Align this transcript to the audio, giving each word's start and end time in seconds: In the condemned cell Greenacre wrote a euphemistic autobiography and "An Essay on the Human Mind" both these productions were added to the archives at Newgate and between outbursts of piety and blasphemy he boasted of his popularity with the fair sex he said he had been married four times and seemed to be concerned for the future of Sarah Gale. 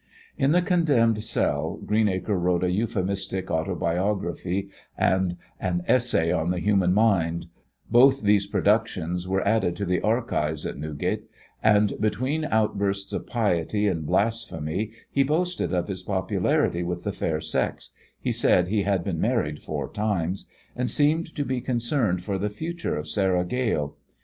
In 0.35 0.51
the 0.51 0.63
condemned 0.63 1.23
cell 1.23 1.79
Greenacre 1.85 2.35
wrote 2.39 2.63
a 2.63 2.71
euphemistic 2.71 3.51
autobiography 3.51 4.71
and 4.97 5.37
"An 5.59 5.83
Essay 5.87 6.31
on 6.31 6.49
the 6.49 6.57
Human 6.57 6.91
Mind" 6.91 7.45
both 7.87 8.23
these 8.23 8.47
productions 8.47 9.27
were 9.27 9.47
added 9.47 9.75
to 9.75 9.85
the 9.85 10.01
archives 10.01 10.65
at 10.65 10.79
Newgate 10.79 11.27
and 11.61 11.93
between 11.99 12.45
outbursts 12.45 13.13
of 13.13 13.27
piety 13.27 13.87
and 13.87 14.07
blasphemy 14.07 14.91
he 15.11 15.21
boasted 15.21 15.71
of 15.71 15.87
his 15.87 16.01
popularity 16.01 16.81
with 16.81 17.03
the 17.03 17.13
fair 17.13 17.39
sex 17.39 17.91
he 18.19 18.31
said 18.31 18.69
he 18.69 18.81
had 18.81 19.03
been 19.03 19.21
married 19.21 19.61
four 19.61 19.87
times 19.87 20.49
and 20.75 20.89
seemed 20.89 21.35
to 21.35 21.45
be 21.45 21.61
concerned 21.61 22.23
for 22.23 22.39
the 22.39 22.49
future 22.49 22.95
of 22.95 23.07
Sarah 23.07 23.45
Gale. 23.45 23.95